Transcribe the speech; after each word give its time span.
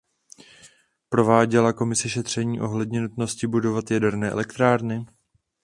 Prováděla 1.09 1.73
Komise 1.73 2.09
šetření 2.09 2.61
ohledně 2.61 3.01
nutnosti 3.01 3.47
budovat 3.47 3.91
jaderné 3.91 4.29
elektrárny? 4.31 5.05